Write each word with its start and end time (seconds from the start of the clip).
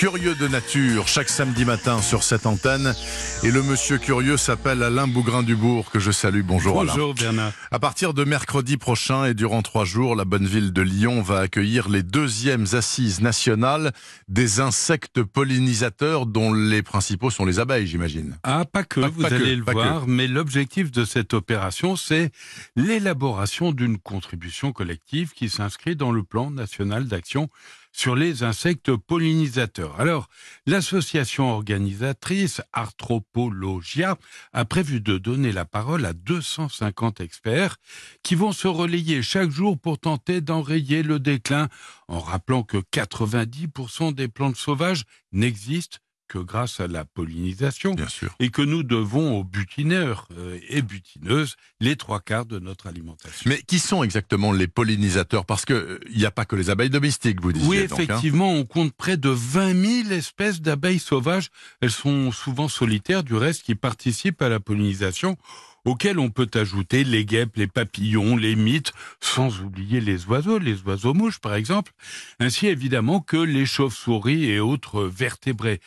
Curieux 0.00 0.34
de 0.34 0.48
nature, 0.48 1.08
chaque 1.08 1.28
samedi 1.28 1.66
matin 1.66 2.00
sur 2.00 2.22
cette 2.22 2.46
antenne. 2.46 2.94
Et 3.42 3.50
le 3.50 3.62
monsieur 3.62 3.98
curieux 3.98 4.38
s'appelle 4.38 4.82
Alain 4.82 5.06
Bougrain-Dubourg, 5.06 5.90
que 5.90 5.98
je 5.98 6.10
salue. 6.10 6.40
Bonjour, 6.40 6.80
Alain. 6.80 6.90
Bonjour 6.94 7.12
Bernard. 7.12 7.52
À 7.70 7.78
partir 7.78 8.14
de 8.14 8.24
mercredi 8.24 8.78
prochain 8.78 9.26
et 9.26 9.34
durant 9.34 9.60
trois 9.60 9.84
jours, 9.84 10.16
la 10.16 10.24
bonne 10.24 10.46
ville 10.46 10.72
de 10.72 10.80
Lyon 10.80 11.20
va 11.20 11.40
accueillir 11.40 11.90
les 11.90 12.02
deuxièmes 12.02 12.64
assises 12.72 13.20
nationales 13.20 13.92
des 14.26 14.60
insectes 14.60 15.22
pollinisateurs 15.22 16.24
dont 16.24 16.54
les 16.54 16.82
principaux 16.82 17.28
sont 17.28 17.44
les 17.44 17.58
abeilles, 17.58 17.86
j'imagine. 17.86 18.38
Ah, 18.42 18.64
pas 18.64 18.84
que, 18.84 19.00
Pas- 19.00 19.08
vous 19.08 19.20
pas 19.20 19.28
que, 19.28 19.34
allez 19.34 19.54
le 19.54 19.64
voir, 19.70 20.06
mais 20.06 20.28
l'objectif 20.28 20.90
de 20.90 21.04
cette 21.04 21.34
opération, 21.34 21.94
c'est 21.96 22.30
l'élaboration 22.74 23.70
d'une 23.70 23.98
contribution 23.98 24.72
collective 24.72 25.32
qui 25.34 25.50
s'inscrit 25.50 25.94
dans 25.94 26.10
le 26.10 26.22
plan 26.22 26.50
national 26.50 27.06
d'action 27.06 27.50
sur 27.92 28.14
les 28.14 28.42
insectes 28.42 28.94
pollinisateurs. 28.94 30.00
Alors, 30.00 30.28
l'association 30.66 31.52
organisatrice 31.52 32.62
Arthropologia 32.72 34.16
a 34.52 34.64
prévu 34.64 35.00
de 35.00 35.18
donner 35.18 35.52
la 35.52 35.64
parole 35.64 36.04
à 36.06 36.12
250 36.12 37.20
experts 37.20 37.76
qui 38.22 38.34
vont 38.34 38.52
se 38.52 38.68
relayer 38.68 39.22
chaque 39.22 39.50
jour 39.50 39.78
pour 39.78 39.98
tenter 39.98 40.40
d'enrayer 40.40 41.02
le 41.02 41.18
déclin 41.18 41.68
en 42.08 42.20
rappelant 42.20 42.62
que 42.62 42.78
90% 42.78 44.14
des 44.14 44.28
plantes 44.28 44.56
sauvages 44.56 45.04
n'existent 45.32 45.98
que 46.30 46.38
grâce 46.38 46.78
à 46.78 46.86
la 46.86 47.04
pollinisation 47.04 47.92
Bien 47.94 48.08
sûr. 48.08 48.32
et 48.38 48.50
que 48.50 48.62
nous 48.62 48.84
devons 48.84 49.36
aux 49.36 49.44
butineurs 49.44 50.28
euh, 50.38 50.58
et 50.68 50.80
butineuses 50.80 51.56
les 51.80 51.96
trois 51.96 52.20
quarts 52.20 52.46
de 52.46 52.60
notre 52.60 52.86
alimentation. 52.86 53.50
Mais 53.50 53.60
qui 53.62 53.80
sont 53.80 54.04
exactement 54.04 54.52
les 54.52 54.68
pollinisateurs? 54.68 55.44
Parce 55.44 55.64
que 55.64 56.00
il 56.08 56.18
n'y 56.18 56.26
a 56.26 56.30
pas 56.30 56.44
que 56.44 56.54
les 56.54 56.70
abeilles 56.70 56.88
domestiques, 56.88 57.42
vous 57.42 57.52
disiez. 57.52 57.68
oui, 57.68 57.88
donc, 57.88 57.98
hein. 57.98 58.02
effectivement, 58.04 58.52
on 58.52 58.64
compte 58.64 58.92
près 58.92 59.16
de 59.16 59.28
20 59.28 60.04
000 60.04 60.10
espèces 60.12 60.60
d'abeilles 60.60 61.00
sauvages. 61.00 61.50
Elles 61.80 61.90
sont 61.90 62.30
souvent 62.30 62.68
solitaires, 62.68 63.24
du 63.24 63.34
reste, 63.34 63.64
qui 63.64 63.74
participent 63.74 64.40
à 64.40 64.48
la 64.48 64.60
pollinisation, 64.60 65.36
auxquelles 65.84 66.18
on 66.18 66.30
peut 66.30 66.50
ajouter 66.54 67.04
les 67.04 67.24
guêpes, 67.24 67.56
les 67.56 67.66
papillons, 67.66 68.36
les 68.36 68.56
mythes, 68.56 68.92
sans 69.20 69.60
oublier 69.60 70.00
les 70.00 70.26
oiseaux, 70.26 70.58
les 70.58 70.82
oiseaux-mouches, 70.82 71.38
par 71.38 71.54
exemple, 71.54 71.92
ainsi 72.38 72.66
évidemment 72.66 73.20
que 73.20 73.36
les 73.36 73.66
chauves-souris 73.66 74.50
et 74.50 74.60
autres 74.60 75.04
vertébrés. 75.04 75.80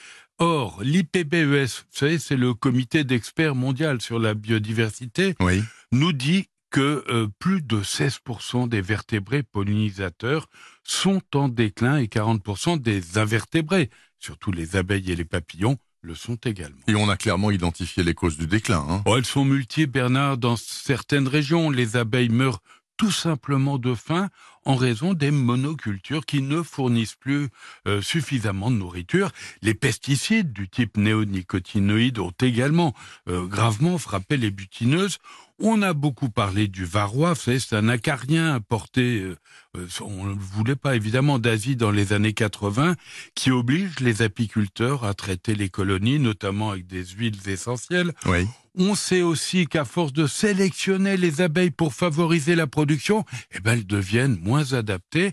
Or, 0.45 0.81
l'IPBES, 0.83 1.67
vous 1.67 1.97
savez, 1.97 2.19
c'est 2.19 2.36
le 2.36 2.53
comité 2.53 3.05
d'experts 3.05 3.55
mondial 3.55 4.02
sur 4.02 4.19
la 4.19 4.33
biodiversité, 4.33 5.35
Oui. 5.39 5.63
nous 5.94 6.11
dit 6.11 6.50
que 6.69 7.05
euh, 7.08 7.30
plus 7.39 7.61
de 7.61 7.81
16% 7.81 8.67
des 8.67 8.81
vertébrés 8.81 9.44
pollinisateurs 9.44 10.50
sont 10.83 11.22
en 11.33 11.47
déclin 11.47 11.95
et 11.95 12.08
40% 12.08 12.77
des 12.81 13.17
invertébrés, 13.17 13.89
surtout 14.19 14.52
les 14.52 14.75
abeilles 14.75 15.09
et 15.13 15.16
les 15.16 15.23
papillons, 15.23 15.77
le 16.02 16.13
sont 16.13 16.35
également. 16.35 16.81
Et 16.89 16.95
on 16.95 17.07
a 17.07 17.16
clairement 17.16 17.50
identifié 17.50 18.03
les 18.03 18.13
causes 18.13 18.38
du 18.38 18.45
déclin. 18.45 18.85
Hein. 18.89 19.02
Oh, 19.05 19.16
elles 19.16 19.25
sont 19.25 19.45
multiples, 19.45 19.94
Bernard. 19.94 20.38
Dans 20.38 20.57
certaines 20.57 21.30
régions, 21.30 21.69
les 21.69 21.95
abeilles 21.95 22.28
meurent 22.28 22.59
tout 22.97 23.11
simplement 23.11 23.78
de 23.78 23.95
faim 23.95 24.30
en 24.66 24.75
raison 24.75 25.14
des 25.14 25.31
monocultures 25.31 26.25
qui 26.25 26.42
ne 26.42 26.61
fournissent 26.61 27.16
plus 27.16 27.50
euh, 27.88 28.02
suffisamment 28.02 28.72
de 28.72 28.78
nourriture. 28.78 29.31
Les 29.61 29.73
pesticides 29.73 30.53
du 30.53 30.69
type 30.69 30.97
néonicotinoïdes 30.97 32.19
ont 32.19 32.33
également 32.42 32.94
euh, 33.28 33.45
gravement 33.45 33.97
frappé 33.97 34.38
les 34.38 34.52
butineuses. 34.52 35.19
On 35.66 35.81
a 35.81 35.94
beaucoup 35.94 36.30
parlé 36.30 36.67
du 36.67 36.83
varroa, 36.83 37.36
c'est 37.36 37.72
un 37.72 37.88
acarien 37.88 38.53
importé, 38.53 39.22
euh, 39.22 39.38
euh, 39.78 39.88
on 40.02 40.25
ne 40.25 40.33
voulait 40.33 40.75
pas 40.75 40.94
évidemment 40.94 41.39
d'Asie 41.39 41.78
dans 41.78 41.89
les 41.89 42.11
années 42.11 42.33
80, 42.33 42.97
qui 43.33 43.50
oblige 43.50 44.02
les 44.02 44.22
apiculteurs 44.23 45.06
à 45.06 45.14
traiter 45.14 45.56
les 45.56 45.69
colonies, 45.69 46.19
notamment 46.19 46.72
avec 46.72 46.86
des 46.86 47.06
huiles 47.06 47.47
essentielles. 47.47 48.11
Oui. 48.25 48.45
On 48.75 48.94
sait 48.94 49.22
aussi 49.22 49.66
qu'à 49.66 49.85
force 49.85 50.12
de 50.12 50.28
sélectionner 50.28 51.16
les 51.16 51.40
abeilles 51.40 51.72
pour 51.72 51.94
favoriser 51.94 52.56
la 52.56 52.68
production, 52.68 53.23
eh 53.56 53.62
ben, 53.62 53.72
elles 53.72 53.88
deviennent 53.88 54.38
moins 54.41 54.73
adaptées 54.73 55.31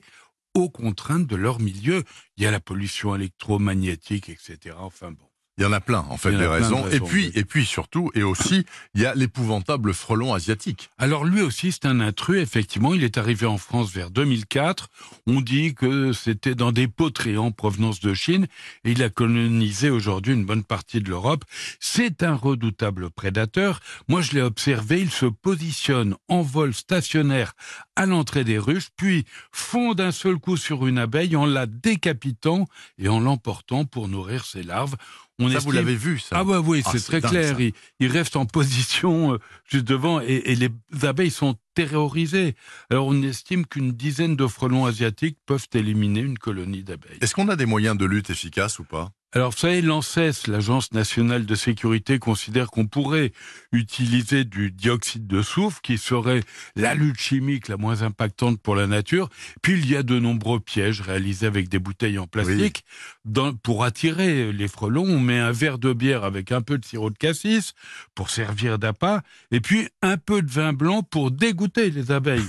aux 0.55 0.71
contraintes 0.71 1.27
de 1.27 1.35
leur 1.35 1.59
milieu. 1.59 2.05
Il 2.37 2.45
y 2.45 2.47
a 2.47 2.53
la 2.53 2.61
pollution 2.61 3.17
électromagnétique, 3.17 4.29
etc. 4.29 4.77
Enfin 4.79 5.11
bon. 5.11 5.30
Il 5.61 5.65
y 5.65 5.67
en 5.67 5.73
a 5.73 5.81
plein, 5.81 6.07
en 6.09 6.17
fait, 6.17 6.31
des 6.31 6.37
plein 6.39 6.47
de 6.47 6.51
raisons. 6.51 6.87
Et 6.87 6.93
raisons, 6.93 7.05
puis, 7.05 7.31
et 7.35 7.45
puis 7.45 7.67
surtout, 7.67 8.11
et 8.15 8.23
aussi, 8.23 8.65
il 8.95 9.03
y 9.03 9.05
a 9.05 9.15
l'épouvantable 9.15 9.93
frelon 9.93 10.33
asiatique. 10.33 10.89
Alors 10.97 11.27
lui 11.27 11.43
aussi, 11.43 11.71
c'est 11.71 11.85
un 11.85 12.01
intrus, 12.01 12.41
effectivement. 12.41 12.95
Il 12.95 13.05
est 13.05 13.19
arrivé 13.19 13.45
en 13.45 13.59
France 13.59 13.93
vers 13.93 14.11
2004. 14.11 14.89
On 15.27 15.43
dit 15.43 15.75
que 15.75 16.15
c'était 16.15 16.55
dans 16.55 16.73
des 16.73 16.89
poteries 16.89 17.37
en 17.37 17.51
provenance 17.51 18.01
de 18.01 18.15
Chine 18.15 18.47
et 18.85 18.93
il 18.93 19.03
a 19.03 19.11
colonisé 19.11 19.91
aujourd'hui 19.91 20.33
une 20.33 20.47
bonne 20.47 20.65
partie 20.65 21.03
de 21.03 21.11
l'Europe. 21.11 21.45
C'est 21.79 22.23
un 22.23 22.37
redoutable 22.37 23.11
prédateur. 23.11 23.81
Moi, 24.09 24.23
je 24.23 24.33
l'ai 24.33 24.43
observé. 24.43 25.03
Il 25.03 25.11
se 25.11 25.27
positionne 25.27 26.17
en 26.29 26.41
vol 26.41 26.73
stationnaire 26.73 27.53
à 27.97 28.07
l'entrée 28.07 28.45
des 28.45 28.57
ruches, 28.57 28.89
puis 28.97 29.27
fond 29.53 29.93
d'un 29.93 30.11
seul 30.11 30.37
coup 30.37 30.57
sur 30.57 30.87
une 30.87 30.97
abeille 30.97 31.37
en 31.37 31.45
la 31.45 31.67
décapitant 31.67 32.67
et 32.97 33.11
en 33.11 33.21
l'emportant 33.21 33.85
pour 33.85 34.09
nourrir 34.09 34.47
ses 34.47 34.63
larves. 34.63 34.97
On 35.43 35.49
Ça, 35.51 35.59
vous 35.59 35.73
l'avez 35.73 35.97
vu, 35.97 36.19
ça 36.19 36.37
ah 36.39 36.45
bah 36.45 36.61
oui, 36.61 36.83
Ah, 36.85 36.91
c'est 36.93 37.01
très 37.01 37.21
dingue, 37.21 37.31
clair. 37.31 37.57
ça. 37.57 37.63
Il, 37.63 37.73
il 37.99 38.07
reste 38.09 38.37
en 38.37 38.45
position 38.59 39.33
euh, 39.35 39.39
juste 39.65 39.87
devant 39.87 40.21
et, 40.21 40.43
et 40.45 40.55
les 40.55 40.69
abeilles 41.03 41.31
sont 41.31 41.57
terrorisées. 41.75 42.55
Alors 42.91 43.07
on 43.07 43.23
estime 43.23 43.65
qu'une 43.67 43.93
dizaine 43.93 44.37
de 44.37 44.47
frelons 44.47 44.85
asiatiques 44.87 45.39
peuvent 45.47 45.67
éliminer 45.75 46.21
une 46.21 46.39
colonie 46.39 46.83
d'abeilles. 46.85 47.19
Est-ce 47.21 47.35
qu'on 47.35 47.49
a 47.49 47.57
des 47.57 47.67
moyens 47.67 47.97
de 47.97 48.05
lutte 48.05 48.31
efficaces 48.31 48.79
ou 48.79 48.85
pas? 48.85 49.11
Alors 49.33 49.53
vous 49.53 49.59
savez, 49.59 49.81
l'ANSES, 49.81 50.49
l'Agence 50.49 50.91
nationale 50.93 51.47
de 51.47 51.55
sécurité, 51.55 52.19
considère 52.19 52.67
qu'on 52.67 52.89
pourrait 52.89 53.31
utiliser 53.71 54.45
du 54.45 54.73
dioxyde 54.73 55.29
de 55.29 55.41
soufre, 55.41 55.81
qui 55.83 55.99
serait 55.99 56.43
la 56.75 56.95
lutte 56.97 57.21
chimique 57.21 57.69
la 57.69 57.77
moins 57.77 58.03
impactante 58.03 58.61
pour 58.61 58.75
la 58.75 58.89
nature. 58.89 59.29
Puis 59.63 59.75
il 59.75 59.89
y 59.89 59.95
a 59.95 60.03
de 60.03 60.19
nombreux 60.19 60.59
pièges 60.59 61.01
réalisés 61.01 61.47
avec 61.47 61.69
des 61.69 61.79
bouteilles 61.79 62.19
en 62.19 62.27
plastique. 62.27 62.85
Dans- 63.25 63.55
pour 63.55 63.85
attirer 63.85 64.53
les 64.53 64.67
frelons, 64.67 65.05
on 65.07 65.21
met 65.21 65.39
un 65.39 65.53
verre 65.53 65.79
de 65.79 65.93
bière 65.93 66.25
avec 66.25 66.51
un 66.51 66.61
peu 66.61 66.77
de 66.77 66.85
sirop 66.85 67.11
de 67.11 67.19
cassis 67.19 67.75
pour 68.17 68.31
servir 68.31 68.81
d'appât, 68.81 69.23
et 69.53 69.61
puis 69.61 69.87
un 70.03 70.17
peu 70.17 70.43
de 70.43 70.51
vin 70.51 70.73
blanc 70.73 71.05
pour 71.05 71.31
dégoûter 71.31 71.91
les 71.91 72.11
abeilles. 72.11 72.49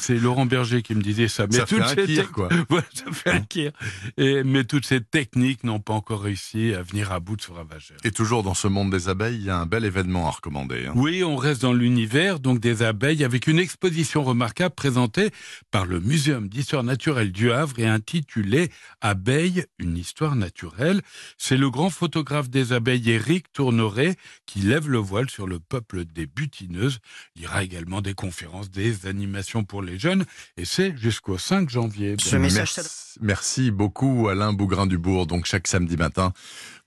C'est 0.00 0.16
Laurent 0.18 0.46
Berger 0.46 0.82
qui 0.82 0.94
me 0.94 1.02
disait 1.02 1.28
ça. 1.28 1.46
Ça 1.50 1.66
fait 1.66 1.80
un 1.80 1.94
kir, 1.94 2.30
quoi. 2.32 2.48
Voilà, 2.68 2.86
ça 2.92 3.10
fait 3.12 3.30
un 3.30 3.40
kir. 3.40 3.72
Et, 4.16 4.42
mais 4.44 4.64
toutes 4.64 4.84
ces 4.86 5.00
techniques 5.00 5.64
n'ont 5.64 5.80
pas 5.80 5.94
encore 5.94 6.22
réussi 6.22 6.74
à 6.74 6.82
venir 6.82 7.12
à 7.12 7.20
bout 7.20 7.36
de 7.36 7.42
ce 7.42 7.50
ravageur. 7.50 7.96
Et 8.04 8.10
toujours 8.10 8.42
dans 8.42 8.54
ce 8.54 8.68
monde 8.68 8.90
des 8.90 9.08
abeilles, 9.08 9.36
il 9.36 9.44
y 9.44 9.50
a 9.50 9.58
un 9.58 9.66
bel 9.66 9.84
événement 9.84 10.28
à 10.28 10.30
recommander. 10.30 10.86
hein. 10.86 10.92
Oui, 10.94 11.24
on 11.24 11.36
reste 11.36 11.62
dans 11.62 11.72
l'univers 11.72 12.38
donc 12.40 12.60
des 12.60 12.82
abeilles 12.82 13.24
avec 13.24 13.46
une 13.46 13.58
exposition 13.58 14.22
remarquable 14.22 14.74
présentée 14.74 15.30
par 15.70 15.86
le 15.86 16.00
Muséum 16.00 16.48
d'histoire 16.48 16.84
naturelle 16.84 17.32
du 17.32 17.50
Havre 17.50 17.78
et 17.78 17.86
intitulée 17.86 18.70
Abeilles, 19.00 19.64
une 19.78 19.96
histoire 19.96 20.36
naturelle. 20.36 21.02
C'est 21.36 21.56
le 21.56 21.70
grand 21.70 21.90
photographe 21.90 22.50
des 22.50 22.72
abeilles 22.72 23.10
Éric 23.10 23.52
Tourneret 23.52 24.16
qui 24.46 24.60
lève 24.60 24.88
le 24.88 24.98
voile 24.98 25.30
sur 25.30 25.46
le 25.46 25.58
peuple 25.58 26.04
des 26.04 26.26
butineuses. 26.26 26.98
Il 27.36 27.42
y 27.42 27.46
aura 27.46 27.64
également 27.64 28.00
des 28.00 28.14
conférences, 28.14 28.70
des 28.70 29.06
animations 29.06 29.64
pour 29.64 29.82
les 29.82 29.87
jeunes 29.96 30.24
et 30.56 30.64
c'est 30.64 30.96
jusqu'au 30.96 31.38
5 31.38 31.70
janvier. 31.70 32.16
Ce 32.18 32.36
message 32.36 32.74
Merci, 32.76 33.18
merci 33.20 33.70
beaucoup 33.70 34.28
Alain 34.28 34.52
Bougrain-Dubourg, 34.52 35.26
donc 35.26 35.46
chaque 35.46 35.68
samedi 35.68 35.96
matin, 35.96 36.32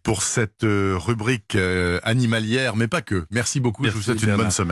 pour 0.04 0.24
cette 0.24 0.64
euh, 0.64 0.98
rubrique 0.98 1.56
euh, 1.56 2.00
animalière, 2.04 2.76
mais 2.76 2.88
pas 2.88 3.02
que. 3.02 3.26
Merci 3.32 3.60
beaucoup, 3.60 3.86
je 3.86 3.92
vous 3.92 4.02
souhaite 4.02 4.22
une 4.24 4.36
bonne 4.36 4.52
semaine. 4.52 4.70